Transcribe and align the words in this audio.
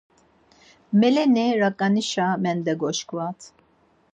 Meleni 0.99 1.45
raǩanişa 1.59 2.27
mendegoşkvat. 2.43 3.39